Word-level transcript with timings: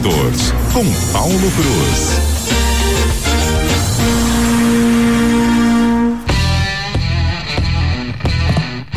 Motors 0.00 0.52
com 0.72 1.12
Paulo 1.12 1.50
Cruz. 1.50 2.20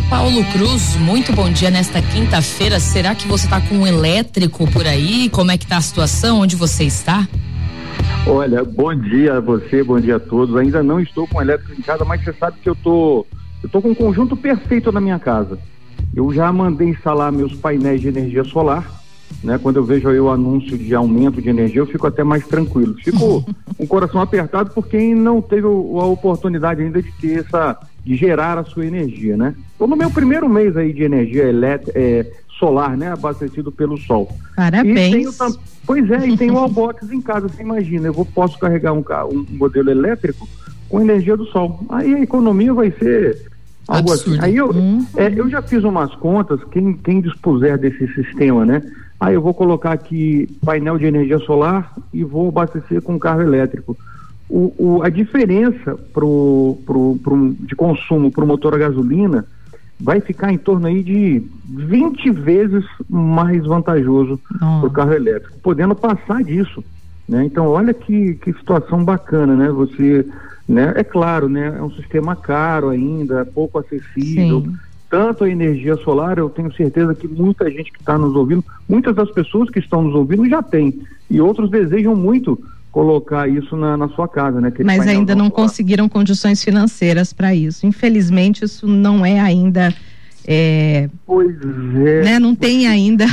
Paulo 0.09 0.45
Cruz, 0.53 0.95
muito 0.95 1.33
bom 1.33 1.51
dia 1.51 1.69
nesta 1.69 2.01
quinta-feira. 2.01 2.79
Será 2.79 3.13
que 3.13 3.27
você 3.27 3.45
está 3.45 3.59
com 3.59 3.75
um 3.75 3.87
elétrico 3.87 4.69
por 4.71 4.87
aí? 4.87 5.29
Como 5.29 5.51
é 5.51 5.57
que 5.57 5.65
está 5.65 5.75
a 5.75 5.81
situação? 5.81 6.39
Onde 6.39 6.55
você 6.55 6.85
está? 6.85 7.27
Olha, 8.25 8.63
bom 8.63 8.95
dia 8.95 9.37
a 9.37 9.39
você, 9.41 9.83
bom 9.83 9.99
dia 9.99 10.15
a 10.15 10.19
todos. 10.21 10.55
Ainda 10.55 10.81
não 10.81 11.01
estou 11.01 11.27
com 11.27 11.41
elétrico 11.41 11.73
em 11.77 11.83
casa, 11.83 12.05
mas 12.05 12.23
você 12.23 12.31
sabe 12.31 12.59
que 12.63 12.69
eu 12.69 12.75
tô, 12.75 13.25
eu 13.61 13.67
tô 13.67 13.81
com 13.81 13.89
um 13.89 13.95
conjunto 13.95 14.37
perfeito 14.37 14.89
na 14.89 15.01
minha 15.01 15.19
casa. 15.19 15.59
Eu 16.15 16.31
já 16.31 16.49
mandei 16.53 16.87
instalar 16.87 17.29
meus 17.29 17.53
painéis 17.53 17.99
de 17.99 18.07
energia 18.07 18.45
solar, 18.45 19.02
né? 19.43 19.57
Quando 19.61 19.77
eu 19.77 19.83
vejo 19.83 20.09
aí 20.09 20.19
o 20.19 20.29
anúncio 20.29 20.77
de 20.77 20.93
aumento 20.93 21.41
de 21.41 21.49
energia, 21.49 21.81
eu 21.81 21.85
fico 21.85 22.07
até 22.07 22.23
mais 22.23 22.45
tranquilo. 22.45 22.95
Fico 22.95 23.43
com 23.77 23.83
o 23.83 23.87
coração 23.87 24.21
apertado 24.21 24.71
por 24.71 24.87
quem 24.87 25.15
não 25.15 25.41
teve 25.41 25.65
a 25.65 26.05
oportunidade 26.05 26.81
ainda 26.81 27.01
de 27.01 27.11
ter 27.13 27.39
essa, 27.39 27.77
de 28.05 28.15
gerar 28.15 28.57
a 28.57 28.63
sua 28.63 28.85
energia, 28.85 29.37
né? 29.37 29.55
Estou 29.71 29.87
no 29.87 29.95
meu 29.95 30.11
primeiro 30.11 30.49
mês 30.49 30.75
aí 30.75 30.91
de 30.91 31.03
energia 31.03 31.43
elétrica, 31.43 31.97
é, 31.97 32.29
solar, 32.59 32.97
né? 32.97 33.11
Abastecido 33.11 33.71
pelo 33.71 33.97
sol. 33.97 34.29
Parabéns. 34.55 35.11
Tenho, 35.11 35.31
pois 35.85 36.09
é, 36.11 36.27
e 36.27 36.37
tem 36.37 36.51
o 36.51 36.57
Albox 36.57 37.11
em 37.11 37.21
casa, 37.21 37.47
você 37.47 37.61
imagina, 37.61 38.07
eu 38.07 38.13
vou, 38.13 38.25
posso 38.25 38.57
carregar 38.59 38.93
um, 38.93 39.03
um 39.31 39.45
modelo 39.51 39.89
elétrico 39.89 40.47
com 40.87 41.01
energia 41.01 41.35
do 41.35 41.45
sol. 41.47 41.79
Aí 41.89 42.13
a 42.13 42.21
economia 42.21 42.73
vai 42.73 42.91
ser 42.91 43.51
algo 43.87 44.11
assim. 44.11 44.35
Absurdo. 44.35 44.39
assim. 44.39 44.45
Aí 44.45 44.55
eu, 44.55 44.69
uhum. 44.69 45.05
é, 45.17 45.33
eu 45.35 45.49
já 45.49 45.61
fiz 45.61 45.83
umas 45.83 46.13
contas, 46.15 46.59
quem, 46.71 46.93
quem 46.93 47.21
dispuser 47.21 47.77
desse 47.77 48.07
sistema, 48.13 48.65
né? 48.65 48.81
Aí 49.19 49.35
eu 49.35 49.41
vou 49.41 49.53
colocar 49.53 49.91
aqui 49.91 50.49
painel 50.65 50.97
de 50.97 51.05
energia 51.05 51.39
solar 51.39 51.93
e 52.13 52.23
vou 52.23 52.49
abastecer 52.49 53.01
com 53.01 53.17
carro 53.19 53.41
elétrico. 53.41 53.97
O, 54.49 54.73
o, 54.77 55.03
a 55.03 55.09
diferença 55.09 55.95
pro, 56.13 56.77
pro, 56.85 57.19
pro, 57.23 57.55
de 57.59 57.75
consumo 57.75 58.31
para 58.31 58.43
o 58.43 58.47
motor 58.47 58.75
a 58.75 58.77
gasolina 58.77 59.45
vai 59.99 60.19
ficar 60.19 60.51
em 60.51 60.57
torno 60.57 60.87
aí 60.87 61.01
de 61.01 61.41
20 61.65 62.29
vezes 62.31 62.83
mais 63.09 63.65
vantajoso 63.65 64.39
para 64.59 64.87
o 64.87 64.91
carro 64.91 65.13
elétrico, 65.13 65.57
podendo 65.63 65.95
passar 65.95 66.43
disso. 66.43 66.83
Né? 67.27 67.45
Então, 67.45 67.67
olha 67.67 67.93
que, 67.93 68.33
que 68.35 68.51
situação 68.53 69.03
bacana, 69.03 69.55
né? 69.55 69.69
Você, 69.69 70.27
né? 70.67 70.93
É 70.95 71.03
claro, 71.03 71.47
né? 71.47 71.75
É 71.77 71.81
um 71.81 71.91
sistema 71.91 72.35
caro 72.35 72.89
ainda, 72.89 73.45
pouco 73.45 73.79
acessível. 73.79 74.61
Sim. 74.61 74.77
Tanto 75.13 75.43
a 75.43 75.49
energia 75.49 75.95
solar, 75.97 76.39
eu 76.39 76.49
tenho 76.49 76.73
certeza 76.73 77.13
que 77.13 77.27
muita 77.27 77.69
gente 77.69 77.91
que 77.91 77.99
está 77.99 78.17
nos 78.17 78.35
ouvindo, 78.35 78.65
muitas 78.89 79.15
das 79.15 79.29
pessoas 79.29 79.69
que 79.69 79.77
estão 79.77 80.01
nos 80.01 80.15
ouvindo 80.15 80.49
já 80.49 80.63
têm. 80.63 81.01
E 81.29 81.39
outros 81.39 81.69
desejam 81.69 82.15
muito 82.15 82.59
colocar 82.91 83.47
isso 83.47 83.77
na, 83.77 83.95
na 83.95 84.09
sua 84.09 84.27
casa, 84.27 84.59
né? 84.59 84.73
Mas 84.83 85.05
ainda 85.05 85.35
não 85.35 85.51
conseguiram 85.51 86.09
condições 86.09 86.63
financeiras 86.63 87.31
para 87.31 87.53
isso. 87.53 87.85
Infelizmente, 87.85 88.65
isso 88.65 88.87
não 88.87 89.23
é 89.23 89.39
ainda. 89.39 89.93
É, 90.47 91.07
pois 91.27 91.57
é. 91.61 92.23
Né, 92.23 92.39
não 92.39 92.55
tem 92.55 92.87
ainda 92.87 93.27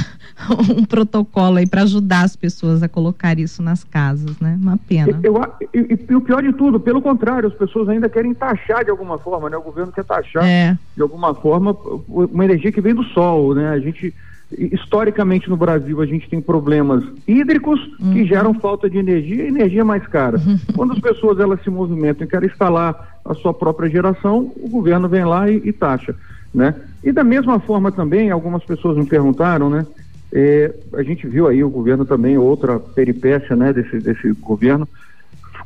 um 0.79 0.85
protocolo 0.85 1.59
aí 1.59 1.67
para 1.67 1.83
ajudar 1.83 2.23
as 2.23 2.37
pessoas 2.37 2.83
a 2.83 2.89
colocar 2.89 3.39
isso 3.39 3.63
nas 3.63 3.85
casas, 3.85 4.39
né? 4.41 4.59
Uma 4.61 4.77
pena. 4.77 5.19
Eu, 5.23 5.41
e, 5.75 6.15
o 6.15 6.21
pior 6.21 6.43
de 6.43 6.53
tudo, 6.53 6.81
pelo 6.81 7.03
contrário, 7.03 7.49
as 7.49 7.55
pessoas 7.55 7.89
ainda 7.89 8.09
querem 8.09 8.35
taxar 8.35 8.85
de 8.85 8.91
alguma 8.91 9.19
forma, 9.19 9.51
né? 9.51 9.57
O 9.57 9.63
governo 9.63 9.93
quer 9.93 10.05
taxar 10.05 10.45
é. 10.45 10.77
de 10.97 11.03
alguma 11.03 11.35
forma 11.35 11.77
uma 12.09 12.45
energia 12.45 12.73
que 12.73 12.81
vem 12.81 12.95
do 12.95 13.05
sol, 13.05 13.55
né? 13.55 13.69
A 13.71 13.79
gente 13.79 14.15
historicamente 14.59 15.49
no 15.49 15.57
Brasil 15.57 16.01
a 16.01 16.07
gente 16.07 16.29
tem 16.29 16.41
problemas 16.41 17.05
hídricos 17.27 17.81
uhum. 18.01 18.13
que 18.13 18.25
geram 18.25 18.53
falta 18.55 18.91
de 18.91 18.99
energia 18.99 19.45
e 19.45 19.49
energia 19.49 19.85
mais 19.85 20.05
cara. 20.09 20.39
Uhum. 20.39 20.59
Quando 20.75 20.93
as 20.93 20.99
pessoas 20.99 21.39
elas 21.39 21.63
se 21.63 21.71
movimentam 21.71 22.27
e 22.27 22.31
querem 22.31 22.49
instalar 22.49 23.21
a 23.25 23.35
sua 23.35 23.55
própria 23.55 23.89
geração, 23.89 24.53
o 24.57 24.69
governo 24.69 25.09
vem 25.09 25.25
lá 25.25 25.49
e, 25.49 25.63
e 25.65 25.73
taxa, 25.73 26.17
né? 26.53 26.75
E 27.05 27.13
da 27.13 27.23
mesma 27.23 27.61
forma 27.61 27.93
também, 27.93 28.31
algumas 28.31 28.65
pessoas 28.65 28.97
me 28.97 29.07
perguntaram, 29.07 29.71
né? 29.71 29.87
É, 30.33 30.73
a 30.95 31.03
gente 31.03 31.27
viu 31.27 31.49
aí 31.49 31.63
o 31.65 31.71
governo 31.71 32.05
também, 32.05 32.39
outra 32.39 32.79
peripécia, 32.79 33.57
né, 33.57 33.73
desse, 33.73 33.99
desse 33.99 34.33
governo, 34.33 34.89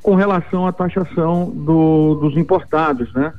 com 0.03 0.15
relação 0.15 0.67
à 0.67 0.73
taxação 0.73 1.51
do, 1.51 2.15
dos 2.17 2.37
importados, 2.37 3.13
né? 3.15 3.33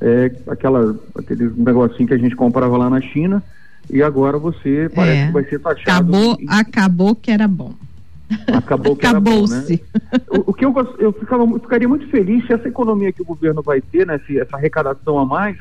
É, 0.00 0.34
aquela, 0.48 0.98
aquele 1.14 1.50
negocinho 1.54 2.08
que 2.08 2.14
a 2.14 2.18
gente 2.18 2.34
comprava 2.34 2.76
lá 2.78 2.88
na 2.88 3.02
China, 3.02 3.42
e 3.90 4.02
agora 4.02 4.38
você 4.38 4.90
parece 4.94 5.18
é. 5.18 5.26
que 5.26 5.32
vai 5.32 5.44
ser 5.44 5.58
taxado. 5.60 5.90
Acabou, 5.90 6.36
em... 6.40 6.46
acabou 6.48 7.14
que 7.14 7.30
era 7.30 7.46
bom. 7.46 7.74
Acabou 8.46 8.96
que 8.96 9.06
Acabou-se. 9.06 9.72
Né? 9.72 10.20
O, 10.30 10.50
o, 10.50 10.54
que 10.54 10.64
eu, 10.64 10.72
eu 10.98 11.12
ficava, 11.12 11.46
ficaria 11.58 11.88
muito 11.88 12.08
feliz 12.08 12.46
se 12.46 12.52
essa 12.52 12.68
economia 12.68 13.12
que 13.12 13.20
o 13.20 13.24
governo 13.24 13.60
vai 13.60 13.80
ter, 13.80 14.06
né, 14.06 14.18
se 14.26 14.38
essa 14.38 14.56
arrecadação 14.56 15.18
a 15.18 15.26
mais, 15.26 15.56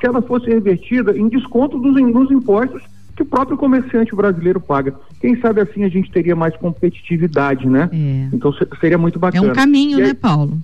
que 0.00 0.06
ela 0.06 0.22
fosse 0.22 0.46
revertida 0.46 1.16
em 1.16 1.28
desconto 1.28 1.78
dos, 1.78 1.94
dos 2.12 2.30
impostos 2.30 2.82
que 3.14 3.22
o 3.22 3.26
próprio 3.26 3.56
comerciante 3.56 4.14
brasileiro 4.14 4.60
paga. 4.60 4.94
Quem 5.20 5.38
sabe 5.40 5.60
assim 5.60 5.84
a 5.84 5.88
gente 5.88 6.10
teria 6.10 6.34
mais 6.34 6.56
competitividade, 6.56 7.68
né? 7.68 7.88
É. 7.92 8.34
Então 8.34 8.52
seria 8.80 8.98
muito 8.98 9.18
bacana. 9.18 9.46
É 9.46 9.50
um 9.50 9.54
caminho, 9.54 9.98
aí, 9.98 10.04
né, 10.04 10.14
Paulo? 10.14 10.58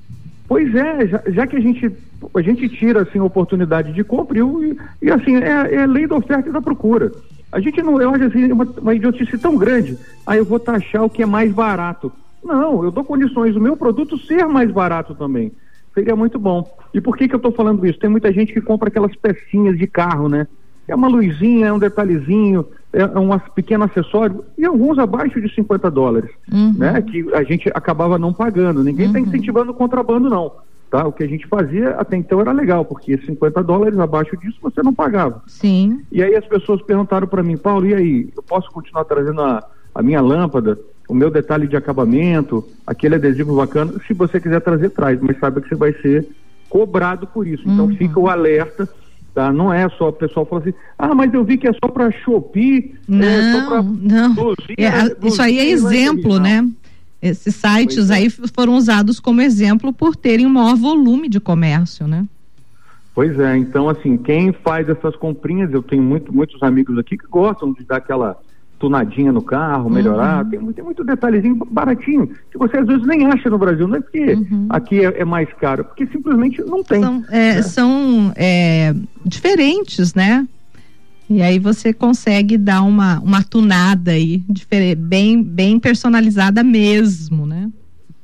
Pois 0.49 0.75
é, 0.75 1.07
já, 1.07 1.23
já, 1.29 1.47
que 1.47 1.57
a 1.57 1.61
gente 1.61 1.91
a 2.35 2.43
gente 2.43 2.69
tira 2.69 3.03
assim 3.03 3.21
a 3.21 3.25
oportunidade 3.25 3.93
de 3.93 4.03
compra 4.03 4.37
e, 4.37 4.77
e 5.01 5.11
assim 5.11 5.37
é, 5.37 5.75
é 5.77 5.87
lei 5.87 6.09
da 6.09 6.17
oferta 6.17 6.49
e 6.49 6.53
da 6.53 6.61
procura. 6.61 7.13
A 7.53 7.61
gente 7.61 7.81
não, 7.83 8.01
eu 8.01 8.11
acho 8.15 8.25
assim 8.25 8.51
uma, 8.51 8.65
uma 8.65 8.95
idiotice 8.95 9.39
tão 9.39 9.57
grande. 9.57 9.97
Aí 10.27 10.39
eu 10.39 10.45
vou 10.45 10.59
taxar 10.59 11.05
o 11.05 11.11
que 11.11 11.23
é 11.23 11.27
mais 11.27 11.53
barato. 11.53 12.13
Não, 12.43 12.83
eu 12.83 12.91
dou 12.91 13.05
condições 13.05 13.55
do 13.55 13.61
meu 13.61 13.77
produto 13.77 14.19
ser 14.19 14.47
mais 14.47 14.71
barato 14.71 15.15
também. 15.15 15.53
Seria 15.95 16.17
muito 16.17 16.39
bom. 16.39 16.69
E 16.95 17.01
por 17.01 17.17
que 17.17 17.29
que 17.29 17.35
eu 17.35 17.39
estou 17.39 17.53
falando 17.53 17.87
isso? 17.87 17.99
Tem 17.99 18.11
muita 18.11 18.33
gente 18.33 18.53
que 18.53 18.61
compra 18.61 18.89
aquelas 18.89 19.15
pecinhas 19.15 19.79
de 19.79 19.87
carro, 19.87 20.29
né? 20.29 20.47
É 20.89 20.95
uma 20.95 21.09
luzinha, 21.09 21.69
é 21.69 21.73
um 21.73 21.79
detalhezinho, 21.79 22.67
é, 22.93 23.03
é 23.03 23.19
um 23.19 23.39
pequeno 23.39 23.85
acessório, 23.85 24.45
e 24.59 24.65
alguns 24.65 24.99
abaixo 24.99 25.41
de 25.41 25.55
50 25.55 25.91
dólares, 25.91 26.31
uhum. 26.53 26.75
né? 26.77 27.01
Que 27.03 27.27
a 27.35 27.43
gente 27.43 27.71
acabava 27.75 28.19
não 28.19 28.33
pagando. 28.33 28.83
Ninguém 28.83 29.07
está 29.07 29.19
uhum. 29.19 29.27
incentivando 29.27 29.71
o 29.71 29.75
contrabando, 29.75 30.29
não. 30.29 30.53
Tá? 30.91 31.07
O 31.07 31.13
que 31.13 31.23
a 31.23 31.29
gente 31.29 31.47
fazia 31.47 31.91
até 31.91 32.17
então 32.17 32.41
era 32.41 32.51
legal, 32.51 32.85
porque 32.85 33.17
50 33.17 33.63
dólares 33.63 33.99
abaixo 33.99 34.37
disso 34.37 34.59
você 34.61 34.83
não 34.83 34.93
pagava. 34.93 35.41
Sim. 35.47 36.03
E 36.11 36.21
aí 36.21 36.35
as 36.35 36.45
pessoas 36.45 36.83
perguntaram 36.83 37.29
para 37.29 37.45
mim, 37.45 37.57
Paulo, 37.57 37.87
e 37.87 37.95
aí, 37.95 38.29
eu 38.37 38.43
posso 38.43 38.69
continuar 38.73 39.05
trazendo 39.05 39.41
a, 39.41 39.65
a 39.95 40.03
minha 40.03 40.21
lâmpada, 40.21 40.77
o 41.09 41.15
meu 41.15 41.31
detalhe 41.31 41.69
de 41.69 41.77
acabamento, 41.77 42.67
aquele 42.85 43.15
adesivo 43.15 43.55
bacana? 43.55 43.93
Se 44.07 44.15
você 44.15 44.41
quiser 44.41 44.61
trazer, 44.61 44.91
traz, 44.91 45.21
mas 45.21 45.39
saiba 45.39 45.61
que 45.61 45.69
você 45.69 45.77
vai 45.77 45.93
ser 45.93 46.27
cobrado 46.69 47.27
por 47.27 47.47
isso. 47.47 47.63
Então 47.69 47.87
uhum. 47.87 47.97
fica 47.97 48.19
o 48.19 48.29
alerta 48.29 48.89
Tá? 49.35 49.53
Não 49.53 49.73
é 49.73 49.89
só 49.91 50.09
o 50.09 50.13
pessoal 50.13 50.45
fala 50.45 50.63
assim, 50.63 50.75
ah, 50.99 51.15
mas 51.15 51.33
eu 51.33 51.45
vi 51.45 51.57
que 51.57 51.69
é 51.69 51.73
só 51.73 51.89
para 51.89 52.11
Shopee. 52.11 52.95
Não, 53.07 53.27
é 53.27 53.67
pra 53.67 53.83
não. 53.83 54.55
é, 54.77 55.27
isso 55.27 55.41
aí 55.41 55.59
é 55.59 55.71
exemplo, 55.71 56.39
né? 56.41 56.69
Esses 57.23 57.55
sites 57.55 58.11
é. 58.11 58.15
aí 58.15 58.31
foram 58.31 58.75
usados 58.75 59.21
como 59.21 59.41
exemplo 59.41 59.93
por 59.93 60.17
terem 60.17 60.47
um 60.47 60.51
maior 60.51 60.75
volume 60.75 61.29
de 61.29 61.39
comércio, 61.39 62.07
né? 62.07 62.27
Pois 63.15 63.39
é, 63.39 63.57
então 63.57 63.89
assim, 63.89 64.17
quem 64.17 64.53
faz 64.53 64.89
essas 64.89 65.15
comprinhas, 65.17 65.73
eu 65.73 65.83
tenho 65.83 66.03
muito, 66.03 66.33
muitos 66.33 66.63
amigos 66.63 66.97
aqui 66.97 67.19
que 67.19 67.27
gostam 67.27 67.73
de 67.73 67.85
dar 67.85 67.97
aquela 67.97 68.37
tunadinha 68.81 69.31
no 69.31 69.43
carro, 69.43 69.91
melhorar. 69.91 70.43
Uhum. 70.43 70.51
Tem, 70.51 70.73
tem, 70.73 70.85
muito 70.85 71.05
detalhezinho 71.05 71.55
baratinho 71.71 72.27
que 72.51 72.59
você 72.59 72.79
às 72.79 72.87
vezes 72.87 73.07
nem 73.07 73.27
acha 73.27 73.49
no 73.51 73.59
Brasil. 73.59 73.87
Não 73.87 73.97
é 73.97 74.01
porque 74.01 74.33
uhum. 74.33 74.67
aqui 74.71 75.05
é, 75.05 75.21
é, 75.21 75.25
mais 75.25 75.53
caro, 75.53 75.85
porque 75.85 76.07
simplesmente 76.07 76.61
não 76.63 76.83
tem. 76.83 77.03
São, 77.03 77.25
é, 77.29 77.55
né? 77.55 77.63
são 77.63 78.33
é, 78.35 78.95
diferentes, 79.25 80.15
né? 80.15 80.49
E 81.29 81.43
aí 81.43 81.61
você 81.61 81.93
consegue 81.93 82.59
dar 82.59 82.83
uma, 82.83 83.21
uma 83.21 83.45
tunada 83.45 84.11
aí, 84.11 84.43
bem, 84.99 85.41
bem 85.41 85.79
personalizada 85.79 86.65
mesmo, 86.65 87.47
né? 87.47 87.71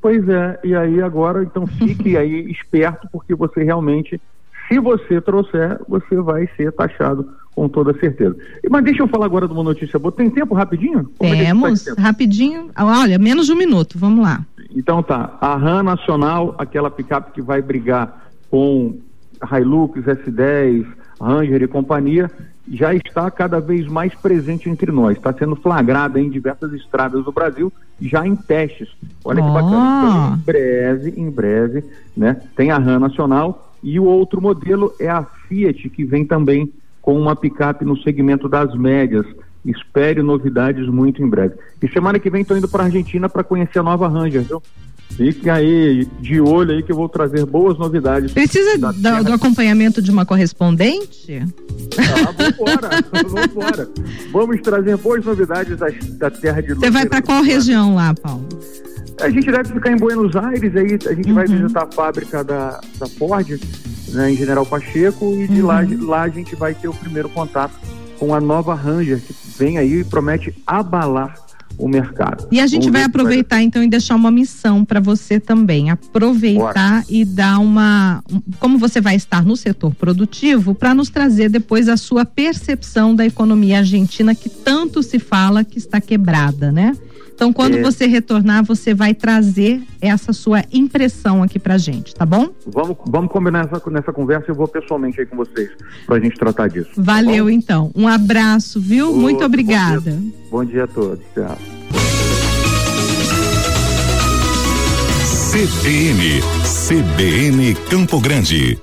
Pois 0.01 0.27
é, 0.27 0.59
e 0.63 0.75
aí 0.75 1.01
agora, 1.01 1.43
então 1.43 1.65
fique 1.65 2.15
aí 2.17 2.51
esperto, 2.51 3.07
porque 3.11 3.33
você 3.33 3.63
realmente, 3.63 4.19
se 4.67 4.79
você 4.79 5.21
trouxer, 5.21 5.79
você 5.87 6.15
vai 6.17 6.47
ser 6.57 6.71
taxado 6.71 7.27
com 7.55 7.67
toda 7.67 7.97
certeza. 7.99 8.35
Mas 8.69 8.83
deixa 8.83 9.01
eu 9.01 9.07
falar 9.07 9.25
agora 9.25 9.47
de 9.47 9.53
uma 9.53 9.63
notícia 9.63 9.97
boa. 9.97 10.11
Tem 10.11 10.29
tempo 10.29 10.53
rapidinho? 10.53 11.09
É 11.19 11.45
Temos, 11.45 11.83
tempo? 11.83 11.99
rapidinho. 11.99 12.69
Olha, 12.77 13.17
menos 13.17 13.47
de 13.47 13.53
um 13.53 13.55
minuto, 13.55 13.97
vamos 13.97 14.23
lá. 14.23 14.45
Então 14.75 15.01
tá, 15.01 15.37
a 15.41 15.55
RAM 15.55 15.83
Nacional, 15.83 16.53
aquela 16.57 16.91
picape 16.91 17.31
que 17.31 17.41
vai 17.41 17.61
brigar 17.61 18.29
com 18.51 18.99
Hilux, 19.51 20.03
S10, 20.03 20.85
Ranger 21.19 21.63
e 21.63 21.67
companhia, 21.67 22.29
já 22.69 22.93
está 22.93 23.31
cada 23.31 23.59
vez 23.59 23.87
mais 23.87 24.13
presente 24.13 24.69
entre 24.69 24.91
nós. 24.91 25.17
Está 25.17 25.33
sendo 25.33 25.55
flagrada 25.55 26.19
em 26.19 26.29
diversas 26.29 26.73
estradas 26.73 27.23
do 27.23 27.31
Brasil, 27.31 27.71
já 28.01 28.27
em 28.27 28.35
testes. 28.35 28.89
Olha 29.23 29.41
oh. 29.41 29.47
que 29.47 29.53
bacana. 29.53 29.99
Então, 30.03 30.35
em 30.35 30.37
breve, 30.39 31.13
em 31.17 31.29
breve, 31.31 31.83
né? 32.15 32.41
Tem 32.55 32.69
a 32.69 32.77
RAM 32.77 32.99
Nacional 32.99 33.66
e 33.83 33.99
o 33.99 34.05
outro 34.05 34.41
modelo 34.41 34.93
é 34.99 35.09
a 35.09 35.23
Fiat, 35.23 35.89
que 35.89 36.03
vem 36.03 36.25
também 36.25 36.71
com 37.01 37.19
uma 37.19 37.35
picape 37.35 37.85
no 37.85 37.97
segmento 37.97 38.49
das 38.49 38.75
médias, 38.75 39.25
espere 39.63 40.21
novidades 40.21 40.87
muito 40.87 41.21
em 41.21 41.29
breve. 41.29 41.55
E 41.81 41.87
semana 41.89 42.19
que 42.19 42.29
vem 42.29 42.41
estou 42.41 42.57
indo 42.57 42.67
para 42.67 42.85
Argentina 42.85 43.29
para 43.29 43.43
conhecer 43.43 43.79
a 43.79 43.83
nova 43.83 44.07
Ranger, 44.07 44.43
viu? 44.43 44.61
Fiquem 45.15 45.49
aí 45.49 46.07
de 46.19 46.41
olho 46.41 46.71
aí 46.73 46.83
que 46.83 46.91
eu 46.91 46.95
vou 46.95 47.07
trazer 47.07 47.45
boas 47.45 47.77
novidades. 47.77 48.33
Precisa 48.33 48.77
do, 48.77 49.23
do, 49.23 49.33
acompanhamento 49.33 50.01
de 50.01 50.11
uma 50.11 50.25
correspondente? 50.25 51.41
Ah, 51.97 52.31
vambora, 52.31 52.89
vambora. 53.25 53.89
Vamos 54.31 54.61
trazer 54.61 54.97
boas 54.97 55.23
novidades 55.23 55.77
da, 55.77 55.87
da 56.17 56.29
terra 56.29 56.61
de 56.61 56.73
Você 56.73 56.91
vai 56.91 57.05
para 57.05 57.21
qual 57.21 57.41
região 57.41 57.95
lá, 57.95 58.13
Paulo? 58.13 58.46
A 59.19 59.29
gente 59.29 59.51
deve 59.51 59.73
ficar 59.73 59.91
em 59.91 59.97
Buenos 59.97 60.35
Aires, 60.35 60.75
aí 60.75 60.85
a 60.85 61.13
gente 61.13 61.29
uhum. 61.29 61.35
vai 61.35 61.47
visitar 61.47 61.83
a 61.83 61.91
fábrica 61.91 62.43
da, 62.43 62.79
da 62.99 63.07
Ford, 63.07 63.59
né, 64.09 64.31
em 64.31 64.35
General 64.35 64.65
Pacheco, 64.65 65.33
e 65.35 65.47
de 65.47 65.61
uhum. 65.61 65.67
lá, 65.67 65.81
lá 66.01 66.21
a 66.23 66.29
gente 66.29 66.55
vai 66.55 66.73
ter 66.73 66.87
o 66.87 66.93
primeiro 66.93 67.27
contato 67.29 67.73
com 68.19 68.33
a 68.33 68.39
nova 68.39 68.75
Ranger, 68.75 69.19
que 69.19 69.33
vem 69.57 69.77
aí 69.77 69.99
e 69.99 70.03
promete 70.03 70.53
abalar 70.65 71.35
o 71.77 71.87
mercado. 71.87 72.47
E 72.51 72.59
a 72.59 72.65
gente 72.65 72.85
Vamos 72.85 72.93
vai 72.93 73.03
aproveitar 73.03 73.61
então 73.61 73.83
e 73.83 73.87
deixar 73.87 74.15
uma 74.15 74.31
missão 74.31 74.83
para 74.83 74.99
você 74.99 75.39
também, 75.39 75.91
aproveitar 75.91 77.01
Bora. 77.01 77.05
e 77.09 77.23
dar 77.23 77.59
uma, 77.59 78.23
como 78.59 78.77
você 78.77 78.99
vai 78.99 79.15
estar 79.15 79.43
no 79.43 79.55
setor 79.55 79.93
produtivo, 79.93 80.73
para 80.73 80.95
nos 80.95 81.09
trazer 81.09 81.49
depois 81.49 81.87
a 81.87 81.97
sua 81.97 82.25
percepção 82.25 83.15
da 83.15 83.25
economia 83.25 83.79
argentina 83.79 84.33
que 84.33 84.49
tanto 84.49 85.03
se 85.03 85.19
fala 85.19 85.63
que 85.63 85.77
está 85.77 86.01
quebrada, 86.01 86.71
né? 86.71 86.93
Então, 87.37 87.53
quando 87.53 87.77
é. 87.77 87.81
você 87.83 88.07
retornar, 88.07 88.63
você 88.63 88.95
vai 88.95 89.13
trazer 89.13 89.83
essa 90.01 90.33
sua 90.33 90.63
impressão 90.73 91.43
aqui 91.43 91.59
pra 91.59 91.77
gente, 91.77 92.15
tá 92.15 92.25
bom? 92.25 92.49
Vamos, 92.65 92.97
vamos 93.05 93.31
combinar 93.31 93.69
nessa, 93.71 93.89
nessa 93.91 94.11
conversa. 94.11 94.45
Eu 94.49 94.55
vou 94.55 94.67
pessoalmente 94.67 95.19
aí 95.19 95.25
com 95.27 95.37
vocês 95.37 95.69
pra 96.07 96.19
gente 96.19 96.35
tratar 96.35 96.67
disso. 96.67 96.89
Tá 96.95 97.01
Valeu, 97.03 97.45
tá 97.45 97.51
então. 97.51 97.91
Um 97.95 98.07
abraço, 98.07 98.81
viu? 98.81 99.13
Muito 99.15 99.45
obrigada. 99.45 100.09
Bom 100.09 100.19
dia, 100.19 100.33
bom 100.49 100.65
dia 100.65 100.83
a 100.85 100.87
todos. 100.87 101.23
Tchau. 101.35 101.57
CBN, 105.51 106.41
CBN 106.65 107.75
Campo 107.87 108.19
Grande. 108.19 108.75